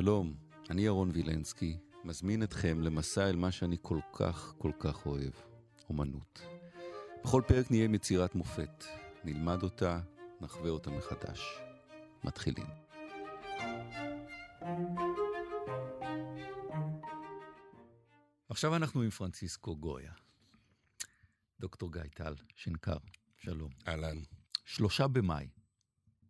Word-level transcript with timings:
שלום, 0.00 0.34
אני 0.70 0.82
ירון 0.82 1.10
וילנסקי, 1.12 1.78
מזמין 2.04 2.42
אתכם 2.42 2.80
למסע 2.80 3.28
אל 3.28 3.36
מה 3.36 3.52
שאני 3.52 3.76
כל 3.82 4.00
כך 4.12 4.54
כל 4.58 4.72
כך 4.78 5.06
אוהב, 5.06 5.32
אומנות. 5.88 6.40
בכל 7.24 7.42
פרק 7.46 7.70
נהיה 7.70 7.84
עם 7.84 7.94
יצירת 7.94 8.34
מופת, 8.34 8.84
נלמד 9.24 9.62
אותה, 9.62 10.00
נחווה 10.40 10.70
אותה 10.70 10.90
מחדש. 10.90 11.40
מתחילים. 12.24 12.66
עכשיו 18.48 18.76
אנחנו 18.76 19.02
עם 19.02 19.10
פרנציסקו 19.10 19.76
גויה. 19.76 20.12
דוקטור 21.60 21.92
גיא 21.92 22.02
טל, 22.14 22.34
שנקר, 22.56 22.98
שלום. 23.36 23.70
אהלן. 23.88 24.16
שלושה 24.64 25.08
במאי. 25.08 25.48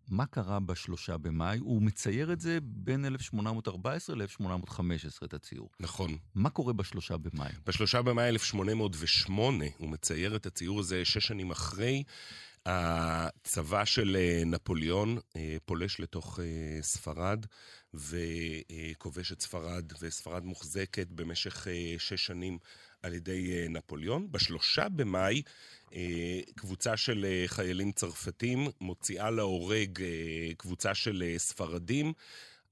מה 0.08 0.26
קרה 0.26 0.60
בשלושה 0.60 1.16
במאי? 1.16 1.58
הוא 1.58 1.82
מצייר 1.82 2.32
את 2.32 2.40
זה 2.40 2.58
בין 2.62 3.04
1814 3.04 4.16
ל-1815, 4.16 5.24
את 5.24 5.34
הציור. 5.34 5.70
נכון. 5.80 6.16
מה 6.34 6.50
קורה 6.50 6.72
בשלושה 6.72 7.16
במאי? 7.16 7.50
בשלושה 7.66 8.02
במאי 8.02 8.28
1808 8.28 9.64
הוא 9.78 9.88
מצייר 9.88 10.36
את 10.36 10.46
הציור 10.46 10.80
הזה 10.80 11.04
שש 11.04 11.26
שנים 11.26 11.50
אחרי. 11.50 12.02
הצבא 12.66 13.84
של 13.84 14.16
אה, 14.16 14.42
נפוליאון 14.46 15.18
אה, 15.36 15.56
פולש 15.64 16.00
לתוך 16.00 16.40
אה, 16.40 16.82
ספרד 16.82 17.46
וכובש 17.94 19.32
את 19.32 19.40
ספרד, 19.40 19.92
וספרד 20.00 20.44
מוחזקת 20.44 21.06
במשך 21.06 21.66
שש 21.98 22.26
שנים 22.26 22.58
על 23.02 23.14
ידי 23.14 23.68
נפוליאון. 23.68 24.32
בשלושה 24.32 24.88
במאי 24.88 25.42
קבוצה 26.56 26.96
של 26.96 27.26
חיילים 27.46 27.92
צרפתים 27.92 28.68
מוציאה 28.80 29.30
להורג 29.30 30.02
קבוצה 30.56 30.94
של 30.94 31.34
ספרדים. 31.36 32.12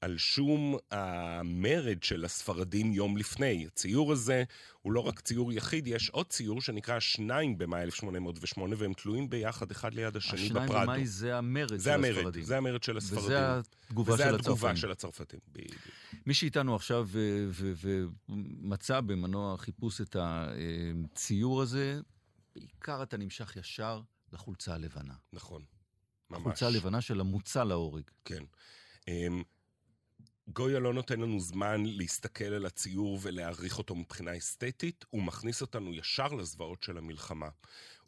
על 0.04 0.18
שום 0.18 0.76
המרד 0.90 2.02
של 2.02 2.24
הספרדים 2.24 2.92
יום 2.92 3.16
לפני. 3.16 3.66
הציור 3.66 4.12
הזה 4.12 4.44
הוא 4.82 4.92
לא 4.92 5.00
רק 5.00 5.20
ציור 5.20 5.52
יחיד, 5.52 5.86
יש 5.86 6.10
עוד 6.10 6.26
ציור 6.26 6.60
שנקרא 6.60 7.00
שניים 7.00 7.58
במאי 7.58 7.82
1808, 7.82 8.76
והם 8.78 8.92
תלויים 8.92 9.30
ביחד 9.30 9.70
אחד 9.70 9.94
ליד 9.94 10.16
השני 10.16 10.48
בפרדו. 10.48 10.64
השניים 10.64 10.82
במאי 10.82 11.06
זה 11.06 11.38
המרד 11.38 11.76
זה 11.76 11.84
של 11.84 11.90
המרד, 11.90 12.16
הספרדים. 12.16 12.42
זה 12.42 12.56
המרד 12.56 12.82
של 12.82 12.96
הספרדים. 12.96 13.24
וזה 13.24 13.58
התגובה 13.58 14.16
של 14.16 14.22
הצרפתים. 14.22 14.34
וזה 14.34 14.50
התגובה 14.50 14.76
של 14.76 14.90
הצרפתים, 14.90 15.40
בדיוק. 15.52 15.80
מי 16.26 16.34
שאיתנו 16.34 16.76
עכשיו 16.76 17.08
ומצא 18.28 19.00
במנוע 19.00 19.58
חיפוש 19.58 20.00
את 20.00 20.16
הציור 20.20 21.62
הזה, 21.62 22.00
בעיקר 22.54 23.02
אתה 23.02 23.16
נמשך 23.16 23.56
ישר 23.56 24.00
לחולצה 24.32 24.74
הלבנה. 24.74 25.14
נכון, 25.32 25.62
ממש. 26.30 26.40
החולצה 26.40 26.66
הלבנה 26.66 27.00
של 27.00 27.20
המוצא 27.20 27.64
להורג. 27.64 28.02
כן. 28.24 28.44
גויה 30.48 30.78
לא 30.78 30.94
נותן 30.94 31.20
לנו 31.20 31.40
זמן 31.40 31.82
להסתכל 31.86 32.44
על 32.44 32.66
הציור 32.66 33.18
ולהעריך 33.22 33.78
אותו 33.78 33.94
מבחינה 33.94 34.36
אסתטית, 34.36 35.04
הוא 35.10 35.22
מכניס 35.22 35.62
אותנו 35.62 35.94
ישר 35.94 36.28
לזוועות 36.28 36.82
של 36.82 36.98
המלחמה. 36.98 37.48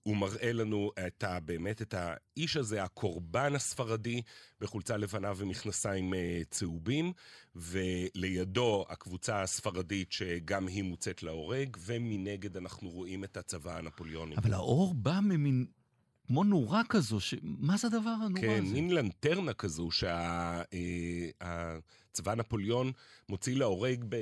הוא 0.03 0.17
מראה 0.17 0.53
לנו 0.53 0.91
את 1.07 1.25
ה, 1.25 1.41
באמת 1.41 1.83
את 1.83 1.95
האיש 1.95 2.57
הזה, 2.57 2.83
הקורבן 2.83 3.55
הספרדי, 3.55 4.23
בחולצה 4.61 4.97
לבנה 4.97 5.33
ומכנסיים 5.37 6.15
אה, 6.15 6.41
צהובים, 6.51 7.13
ולידו 7.55 8.85
הקבוצה 8.89 9.43
הספרדית 9.43 10.13
שגם 10.13 10.67
היא 10.67 10.83
מוצאת 10.83 11.23
להורג, 11.23 11.77
ומנגד 11.81 12.57
אנחנו 12.57 12.91
רואים 12.91 13.25
את 13.25 13.37
הצבא 13.37 13.79
הנפוליוני. 13.79 14.37
אבל 14.37 14.53
האור 14.53 14.95
בא 14.95 15.21
ממין 15.23 15.67
כמו 16.27 16.45
נורה 16.45 16.83
כזו, 16.89 17.21
ש... 17.21 17.35
מה 17.43 17.77
זה 17.77 17.87
הדבר 17.87 18.11
הנורא 18.11 18.41
כן, 18.41 18.51
הזה? 18.51 18.69
כן, 18.69 18.73
מין 18.73 18.91
לנטרנה 18.91 19.53
כזו 19.53 19.91
שהצבא 19.91 20.61
שה... 22.25 22.35
נפוליאון 22.35 22.93
מוציא 23.29 23.57
להורג 23.57 24.05
ב... 24.09 24.15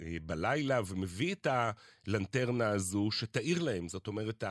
אה, 0.00 0.16
בלילה 0.22 0.80
ומביא 0.86 1.32
את 1.32 1.46
הלנטרנה 2.06 2.68
הזו 2.68 3.10
שתאיר 3.10 3.62
להם. 3.62 3.88
זאת 3.88 4.06
אומרת, 4.06 4.44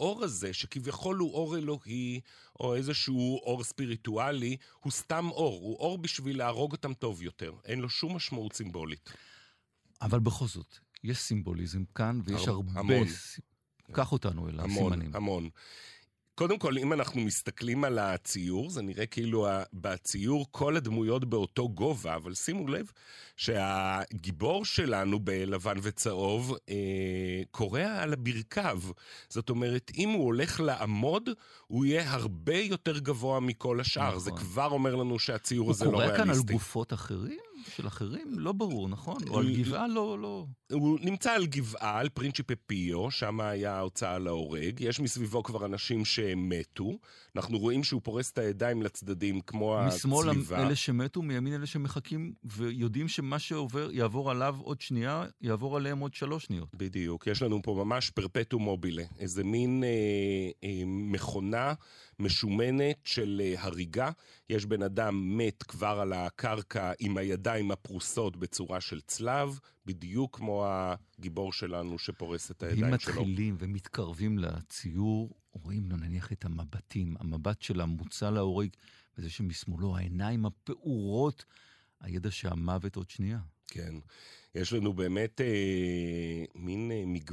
האור 0.00 0.24
הזה, 0.24 0.52
שכביכול 0.52 1.16
הוא 1.16 1.32
אור 1.32 1.56
אלוהי, 1.56 2.20
או 2.60 2.74
איזשהו 2.74 3.40
אור 3.42 3.64
ספיריטואלי, 3.64 4.56
הוא 4.80 4.92
סתם 4.92 5.28
אור. 5.30 5.60
הוא 5.62 5.76
אור 5.76 5.98
בשביל 5.98 6.38
להרוג 6.38 6.72
אותם 6.72 6.94
טוב 6.94 7.22
יותר. 7.22 7.52
אין 7.64 7.80
לו 7.80 7.88
שום 7.88 8.16
משמעות 8.16 8.52
סימבולית. 8.52 9.10
אבל 10.02 10.20
בכל 10.20 10.46
זאת, 10.46 10.78
יש 11.04 11.18
סימבוליזם 11.18 11.84
כאן, 11.94 12.20
ויש 12.24 12.48
הר... 12.48 12.54
הרבה... 12.54 12.80
המון. 12.80 13.06
קח 13.92 14.12
אותנו 14.12 14.48
אל 14.48 14.60
המון, 14.60 14.70
הסימנים. 14.70 15.16
המון, 15.16 15.42
המון. 15.42 15.50
קודם 16.38 16.58
כל, 16.58 16.78
אם 16.78 16.92
אנחנו 16.92 17.20
מסתכלים 17.20 17.84
על 17.84 17.98
הציור, 17.98 18.70
זה 18.70 18.82
נראה 18.82 19.06
כאילו 19.06 19.46
בציור 19.72 20.46
כל 20.50 20.76
הדמויות 20.76 21.24
באותו 21.24 21.68
גובה, 21.68 22.14
אבל 22.14 22.34
שימו 22.34 22.68
לב 22.68 22.90
שהגיבור 23.36 24.64
שלנו 24.64 25.20
בלבן 25.20 25.76
וצהוב 25.82 26.56
אה, 26.68 27.42
קורע 27.50 27.86
על 27.86 28.12
הברכיו. 28.12 28.80
זאת 29.28 29.50
אומרת, 29.50 29.90
אם 29.96 30.08
הוא 30.08 30.24
הולך 30.24 30.60
לעמוד, 30.60 31.28
הוא 31.66 31.84
יהיה 31.84 32.12
הרבה 32.12 32.56
יותר 32.56 32.98
גבוה 32.98 33.40
מכל 33.40 33.80
השאר. 33.80 34.08
נכון. 34.08 34.18
זה 34.18 34.30
כבר 34.30 34.66
אומר 34.70 34.94
לנו 34.94 35.18
שהציור 35.18 35.70
הזה 35.70 35.84
לא 35.84 35.90
ריאליסטי. 35.90 36.12
הוא 36.12 36.26
קורא 36.26 36.34
כאן 36.34 36.34
על 36.34 36.52
גופות 36.52 36.92
אחרים? 36.92 37.47
של 37.76 37.86
אחרים? 37.86 38.38
לא 38.38 38.52
ברור, 38.52 38.88
נכון? 38.88 39.16
או 39.28 39.38
על 39.38 39.56
גבעה? 39.56 39.88
לא, 39.88 40.18
לא. 40.18 40.46
הוא 40.72 40.98
נמצא 41.02 41.32
על 41.32 41.46
גבעה, 41.46 41.98
על 41.98 42.08
פרינצ'יפה 42.08 42.54
פיו, 42.66 43.10
שם 43.10 43.40
היה 43.40 43.74
ההוצאה 43.74 44.18
להורג. 44.18 44.80
יש 44.80 45.00
מסביבו 45.00 45.42
כבר 45.42 45.66
אנשים 45.66 46.04
שמתו. 46.04 46.98
אנחנו 47.36 47.58
רואים 47.58 47.84
שהוא 47.84 48.00
פורס 48.04 48.30
את 48.30 48.38
הידיים 48.38 48.82
לצדדים 48.82 49.40
כמו 49.40 49.80
משמאל 49.86 50.28
הצליבה. 50.28 50.42
משמאל 50.42 50.60
אלה 50.60 50.76
שמתו, 50.76 51.22
מימין 51.22 51.54
אלה 51.54 51.66
שמחכים, 51.66 52.32
ויודעים 52.44 53.08
שמה 53.08 53.38
שעובר, 53.38 53.88
יעבור 53.92 54.30
עליו 54.30 54.56
עוד 54.60 54.80
שנייה, 54.80 55.24
יעבור 55.40 55.76
עליהם 55.76 55.98
עוד 55.98 56.14
שלוש 56.14 56.44
שניות. 56.44 56.68
בדיוק. 56.74 57.26
יש 57.26 57.42
לנו 57.42 57.62
פה 57.62 57.82
ממש 57.84 58.10
פרפטו 58.10 58.58
מובילה. 58.58 59.04
איזה 59.18 59.44
מין 59.44 59.84
אה, 59.84 59.88
אה, 60.64 60.82
מכונה 60.86 61.74
משומנת 62.18 62.96
של 63.04 63.42
אה, 63.44 63.62
הריגה. 63.62 64.10
יש 64.50 64.66
בן 64.66 64.82
אדם 64.82 65.36
מת 65.38 65.62
כבר 65.62 65.98
על 66.00 66.12
הקרקע 66.12 66.92
עם 66.98 67.16
הידיים 67.16 67.70
הפרוסות 67.70 68.36
בצורה 68.36 68.80
של 68.80 69.00
צלב, 69.00 69.58
בדיוק 69.86 70.36
כמו 70.36 70.66
הגיבור 70.66 71.52
שלנו 71.52 71.98
שפורס 71.98 72.50
את 72.50 72.62
הידיים 72.62 72.78
שלו. 72.78 72.86
אם 72.88 72.94
מתחילים 72.94 73.56
ומתקרבים 73.58 74.38
לציור, 74.38 75.34
רואים 75.52 75.90
לו 75.90 75.96
נניח 75.96 76.32
את 76.32 76.44
המבטים, 76.44 77.16
המבט 77.20 77.62
של 77.62 77.80
המוצא 77.80 78.30
להורג, 78.30 78.68
וזה 79.18 79.30
שמשמאלו 79.30 79.96
העיניים 79.96 80.46
הפעורות, 80.46 81.44
הידע 82.00 82.30
שהמוות 82.30 82.96
עוד 82.96 83.10
שנייה. 83.10 83.38
כן. 83.66 83.94
יש 84.54 84.72
לנו 84.72 84.92
באמת 84.92 85.40
אה, 85.40 86.44
מין 86.54 86.87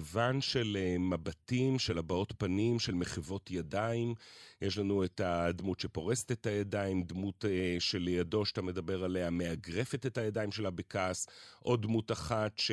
מגוון 0.06 0.42
של 0.42 0.78
אה, 0.80 0.98
מבטים, 1.00 1.80
של 1.80 1.98
הבעות 1.98 2.34
פנים, 2.38 2.80
של 2.80 2.94
מחוות 2.94 3.52
ידיים. 3.52 4.14
יש 4.62 4.78
לנו 4.78 5.04
את 5.04 5.22
הדמות 5.24 5.80
שפורסת 5.80 6.32
את 6.32 6.46
הידיים, 6.46 7.04
דמות 7.04 7.46
אה, 7.46 7.76
שלידו 7.80 8.46
שאתה 8.46 8.62
מדבר 8.62 9.04
עליה, 9.04 9.30
מאגרפת 9.30 10.06
את 10.06 10.18
הידיים 10.18 10.52
שלה 10.52 10.70
בכעס, 10.72 11.28
עוד 11.60 11.82
דמות 11.82 12.12
אחת 12.12 12.58
ש... 12.58 12.72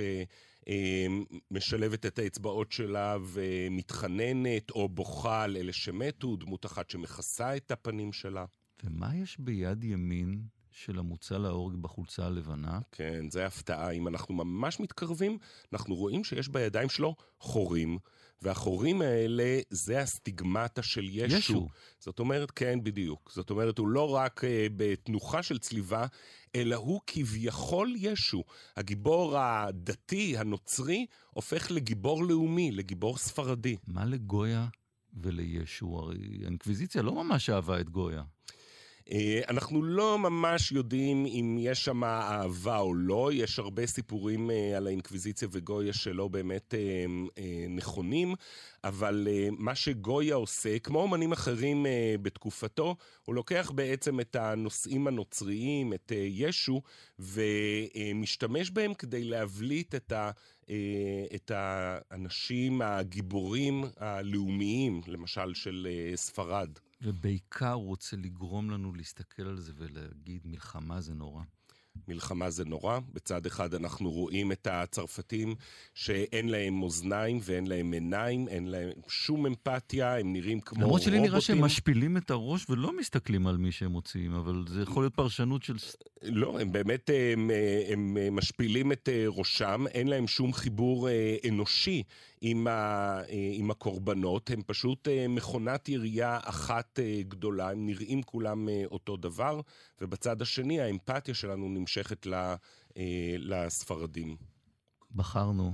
אה, 0.68 1.06
את 2.06 2.18
האצבעות 2.18 2.72
שלה 2.72 3.16
ומתחננת 3.24 4.70
או 4.70 4.88
בוכה 4.88 5.42
על 5.42 5.56
אלה 5.56 5.72
שמתו, 5.72 6.36
דמות 6.36 6.66
אחת 6.66 6.90
שמכסה 6.90 7.56
את 7.56 7.70
הפנים 7.70 8.12
שלה. 8.12 8.44
ומה 8.84 9.16
יש 9.16 9.36
ביד 9.40 9.84
ימין 9.84 10.42
של 10.72 10.98
המוצא 10.98 11.38
להורג 11.38 11.76
בחולצה 11.76 12.26
הלבנה. 12.26 12.80
כן, 12.92 13.30
זה 13.30 13.46
הפתעה. 13.46 13.90
אם 13.90 14.08
אנחנו 14.08 14.34
ממש 14.34 14.80
מתקרבים, 14.80 15.38
אנחנו 15.72 15.94
רואים 15.94 16.24
שיש 16.24 16.48
בידיים 16.48 16.88
שלו 16.88 17.14
חורים, 17.40 17.98
והחורים 18.42 19.02
האלה 19.02 19.60
זה 19.70 20.00
הסטיגמטה 20.00 20.82
של 20.82 21.04
ישו. 21.04 21.36
ישו. 21.36 21.68
זאת 21.98 22.18
אומרת, 22.18 22.50
כן, 22.50 22.78
בדיוק. 22.82 23.30
זאת 23.34 23.50
אומרת, 23.50 23.78
הוא 23.78 23.88
לא 23.88 24.14
רק 24.14 24.44
uh, 24.44 24.46
בתנוחה 24.76 25.42
של 25.42 25.58
צליבה, 25.58 26.06
אלא 26.54 26.76
הוא 26.76 27.00
כביכול 27.06 27.94
ישו. 27.96 28.44
הגיבור 28.76 29.38
הדתי, 29.38 30.38
הנוצרי, 30.38 31.06
הופך 31.30 31.70
לגיבור 31.70 32.24
לאומי, 32.24 32.72
לגיבור 32.72 33.18
ספרדי. 33.18 33.76
מה 33.86 34.04
לגויה 34.04 34.66
ולישו? 35.22 35.98
הרי 35.98 36.38
האינקוויזיציה 36.42 37.02
לא 37.02 37.24
ממש 37.24 37.50
אהבה 37.50 37.80
את 37.80 37.90
גויה. 37.90 38.22
אה, 39.10 39.40
אנחנו 39.48 39.82
לא 39.82 40.18
ממש 40.18 40.72
יודעים 40.72 41.26
אם 41.26 41.56
יש 41.60 41.84
שם 41.84 42.04
אהבה 42.04 42.78
או 42.78 42.94
לא, 42.94 43.30
יש 43.32 43.58
הרבה 43.58 43.86
סיפורים 43.86 44.50
אה, 44.50 44.76
על 44.76 44.86
האינקוויזיציה 44.86 45.48
וגויה 45.50 45.92
שלא 45.92 46.28
באמת 46.28 46.74
אה, 46.74 47.04
נכונים, 47.68 48.34
אבל 48.84 49.28
מה 49.50 49.74
שגויה 49.74 50.34
עושה, 50.34 50.78
כמו 50.78 51.04
אמנים 51.04 51.32
אחרים 51.32 51.86
בתקופתו, 52.22 52.96
הוא 53.24 53.34
לוקח 53.34 53.72
בעצם 53.74 54.20
את 54.20 54.36
הנושאים 54.36 55.06
הנוצריים, 55.06 55.92
את 55.92 56.12
ישו, 56.14 56.82
ומשתמש 57.18 58.70
בהם 58.70 58.94
כדי 58.94 59.24
להבליט 59.24 59.94
את 59.94 60.12
ה... 60.12 60.30
את 61.34 61.50
האנשים 61.54 62.82
הגיבורים 62.82 63.84
הלאומיים, 63.96 65.00
למשל 65.06 65.54
של 65.54 65.88
ספרד. 66.14 66.68
ובעיקר 67.02 67.72
הוא 67.72 67.86
רוצה 67.86 68.16
לגרום 68.16 68.70
לנו 68.70 68.94
להסתכל 68.94 69.42
על 69.42 69.60
זה 69.60 69.72
ולהגיד, 69.76 70.42
מלחמה 70.44 71.00
זה 71.00 71.14
נורא. 71.14 71.42
מלחמה 72.08 72.50
זה 72.50 72.64
נורא. 72.64 72.98
בצד 73.12 73.46
אחד 73.46 73.74
אנחנו 73.74 74.10
רואים 74.10 74.52
את 74.52 74.66
הצרפתים 74.70 75.54
שאין 75.94 76.48
להם 76.48 76.82
אוזניים 76.82 77.38
ואין 77.42 77.66
להם 77.66 77.92
עיניים, 77.92 78.48
אין 78.48 78.66
להם 78.66 78.90
שום 79.08 79.46
אמפתיה, 79.46 80.18
הם 80.18 80.32
נראים 80.32 80.60
כמו 80.60 80.74
רובוטים. 80.74 80.86
למרות 80.86 81.02
שלי 81.02 81.20
נראה 81.20 81.40
שהם 81.40 81.60
משפילים 81.60 82.16
את 82.16 82.30
הראש 82.30 82.70
ולא 82.70 82.96
מסתכלים 82.96 83.46
על 83.46 83.56
מי 83.56 83.72
שהם 83.72 83.90
מוציאים, 83.90 84.34
אבל 84.34 84.64
זה 84.68 84.82
יכול 84.82 85.02
להיות 85.02 85.14
פרשנות 85.14 85.62
של... 85.62 85.76
לא, 86.22 86.60
הם 86.60 86.72
באמת, 86.72 87.10
הם, 87.32 87.50
הם 87.92 88.36
משפילים 88.36 88.92
את 88.92 89.08
ראשם, 89.26 89.84
אין 89.86 90.08
להם 90.08 90.26
שום 90.26 90.52
חיבור 90.52 91.08
אנושי 91.48 92.02
עם, 92.40 92.66
ה, 92.66 93.20
עם 93.52 93.70
הקורבנות, 93.70 94.50
הם 94.50 94.62
פשוט 94.66 95.08
מכונת 95.28 95.88
ירייה 95.88 96.38
אחת 96.42 96.98
גדולה, 97.28 97.70
הם 97.70 97.86
נראים 97.86 98.22
כולם 98.22 98.68
אותו 98.84 99.16
דבר, 99.16 99.60
ובצד 100.00 100.42
השני 100.42 100.80
האמפתיה 100.80 101.34
שלנו 101.34 101.68
נמשכת 101.68 102.26
לספרדים. 103.38 104.36
בחרנו 105.14 105.72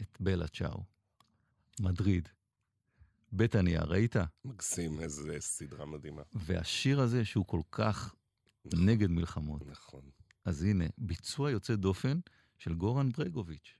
את 0.00 0.16
בלה 0.20 0.48
צ'או, 0.48 0.82
מדריד. 1.80 2.28
בית 3.32 3.54
הנייר, 3.54 3.82
ראית? 3.82 4.16
מקסים, 4.44 5.00
איזה 5.00 5.36
סדרה 5.40 5.86
מדהימה. 5.86 6.22
והשיר 6.34 7.00
הזה 7.00 7.24
שהוא 7.24 7.46
כל 7.46 7.60
כך 7.70 8.14
נכון, 8.72 8.88
נגד 8.88 9.10
מלחמות. 9.10 9.62
נכון. 9.66 10.00
אז 10.44 10.62
הנה, 10.62 10.84
ביצוע 10.98 11.50
יוצא 11.50 11.74
דופן 11.74 12.18
של 12.58 12.74
גורן 12.74 13.10
ברגוביץ'. 13.10 13.76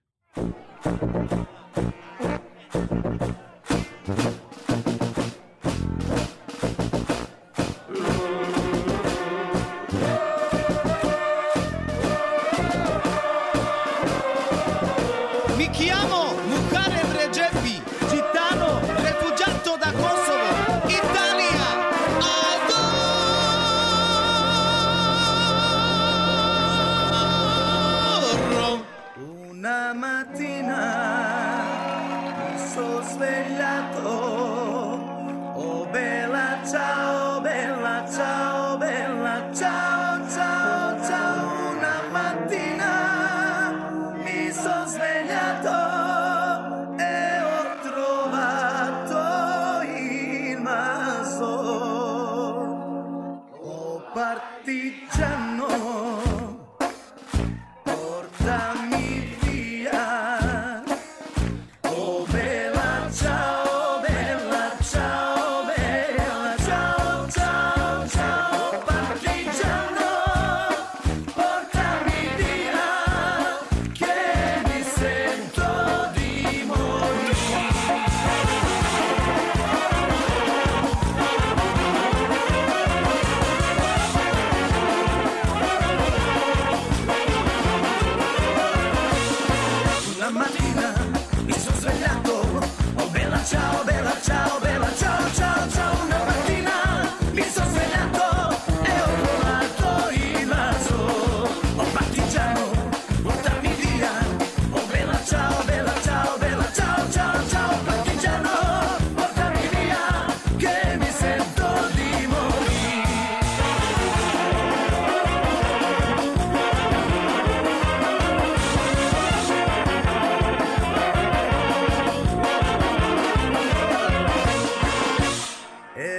esos 32.76 33.18
relatos. 33.18 34.55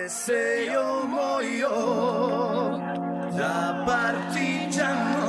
deseo 0.08 1.04
mojó 1.04 2.80
da 3.36 3.84
partigiano. 3.86 5.28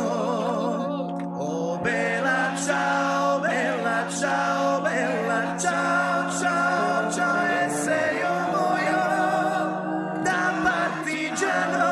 Oh 1.37 1.81
bella 1.83 2.55
ciao, 2.65 3.41
bella 3.41 4.07
ciao, 4.09 4.81
bella 4.83 5.57
ciao, 5.59 6.31
ciao, 6.41 7.11
ciao, 7.11 7.45
deseo 7.49 8.31
mojó 8.53 10.23
da 10.23 10.43
partigiano. 10.63 11.88